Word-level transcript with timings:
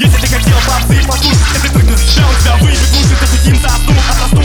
Если 0.00 0.16
ты 0.16 0.26
хотел 0.28 0.56
попсы, 0.66 1.06
послушай 1.06 1.36
Если 1.52 1.68
ты 1.68 1.78
в 1.94 1.98
шею, 1.98 2.26
тебя 2.40 2.56
выбегут 2.56 3.04
И 3.04 3.14
ты 3.14 3.36
таким 3.36 3.60
заснул, 3.60 3.96
а 4.08 4.39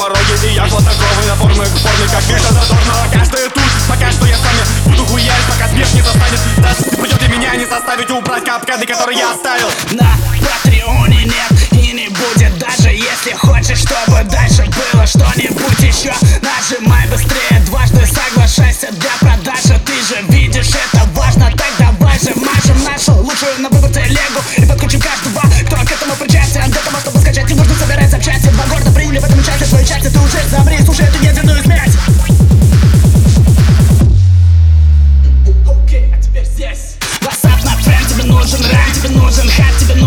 пороге 0.00 0.34
И 0.48 0.54
я 0.54 0.66
хладнокровный, 0.66 1.26
напорный, 1.26 1.66
упорный, 1.66 2.08
как 2.10 2.26
Миша 2.28 2.52
Задорнова. 2.54 3.06
Каждый 3.12 3.50
тут, 3.50 3.62
пока 3.88 4.10
что 4.10 4.26
я 4.26 4.36
сам 4.36 4.54
не 4.56 4.90
буду 4.90 5.04
хуярить 5.06 5.46
Пока 5.48 5.68
смерть 5.68 5.94
не 5.94 6.00
застанет. 6.00 6.40
Даже 6.56 6.76
если 6.84 6.96
придет 6.96 7.28
меня 7.28 7.54
не 7.56 7.66
заставить 7.66 8.10
убрать 8.10 8.44
капканы, 8.44 8.86
которые 8.86 9.18
я 9.18 9.32
оставил. 9.32 9.68
На 9.92 10.16
Патреоне 10.40 11.24
нет 11.24 11.52
и 11.72 11.92
не 11.92 12.08
будет 12.08 12.58
Даже 12.58 12.88
если 12.88 13.32
хочешь, 13.34 13.80
чтобы 13.80 14.24
дальше 14.24 14.64
было 14.64 15.06
что-нибудь 15.06 15.80
еще 15.80 16.14
Нажимай 16.40 17.06
быстрее, 17.08 17.60
дважды 17.66 18.06
соглашайся 18.06 18.88
для 18.92 19.12
продажи. 19.20 19.78
Ты 19.84 19.94
же 20.02 20.22
видишь, 20.30 20.70
это 20.70 21.04
важно, 21.12 21.52
так 21.56 21.72
давай 21.78 22.18
же 22.18 22.32
мажем 22.36 22.82
нашу 22.84 23.12
лучшую 23.22 23.60
на 23.60 23.68
выбор 23.68 23.90
телегу 23.90 24.40
И 24.56 24.64
подключим 24.64 25.00
каждого, 25.00 25.42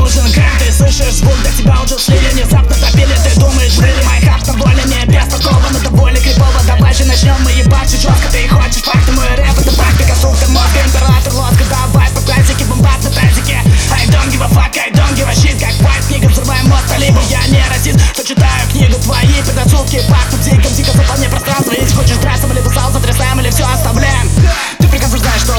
нужен 0.03 0.31
гайм 0.33 0.51
Ты 0.59 0.71
слышишь 0.71 1.13
звук, 1.13 1.35
до 1.43 1.57
тебя 1.57 1.81
уже 1.81 1.97
слили, 1.97 2.29
внезапно 2.33 2.62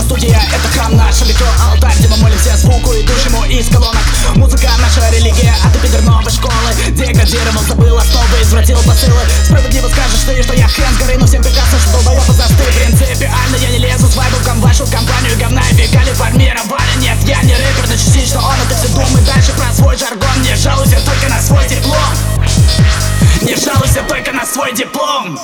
студия 0.04 0.40
это 0.52 0.68
храм 0.68 0.96
наш 0.96 1.22
Электроалтарь, 1.22 1.96
где 1.98 2.08
мы 2.08 2.16
молимся 2.18 2.56
звуку, 2.56 2.92
идущему 2.92 3.44
из 3.44 3.68
колонок. 3.68 4.02
Музыка 4.34 4.70
наша 4.78 5.08
религия, 5.10 5.54
а 5.64 5.70
ты 5.70 5.78
пидор 5.78 6.02
новой 6.02 6.30
школы. 6.30 6.52
Деградировал, 6.90 7.62
забыл 7.66 7.96
основы, 7.96 8.42
извратил 8.42 8.78
посылы. 8.82 9.20
Справедливо 9.44 9.88
скажешь 9.88 10.24
ты, 10.26 10.42
что 10.42 10.54
я 10.54 10.68
хрен 10.68 10.92
с 10.94 10.98
горы 10.98 11.16
Но 11.18 11.26
всем 11.26 11.42
прекрасно, 11.42 11.78
что 11.78 11.92
долбоёбы 11.92 12.32
засты 12.32 12.64
Принципиально 12.76 13.56
я 13.56 13.70
не 13.70 13.78
лезу 13.78 14.06
с 14.06 14.16
вайбом 14.16 14.40
в 14.42 14.60
вашу 14.60 14.86
компанию 14.86 15.38
Говна 15.38 15.62
и 15.70 15.74
фекали 15.74 16.12
формировали. 16.12 16.94
Нет, 16.98 17.18
я 17.24 17.42
не 17.42 17.54
рэпер, 17.54 17.88
но 17.88 17.94
частично 17.94 18.40
он 18.40 18.54
Это 18.66 18.76
все 18.76 18.88
думай 18.88 19.22
дальше 19.24 19.52
про 19.52 19.72
свой 19.72 19.96
жаргон 19.96 20.42
Не 20.42 20.54
жалуйся 20.56 20.98
только 21.04 21.28
на 21.28 21.40
свой 21.40 21.66
диплом. 21.68 22.12
Не 23.42 23.56
жалуйся 23.56 24.02
только 24.08 24.32
на 24.32 24.44
свой 24.44 24.74
диплом 24.74 25.38